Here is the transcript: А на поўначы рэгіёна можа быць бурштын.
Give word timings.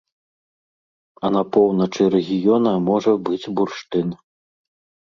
А 1.29 1.31
на 1.35 1.43
поўначы 1.57 2.09
рэгіёна 2.17 2.71
можа 2.89 3.11
быць 3.31 3.51
бурштын. 3.61 4.07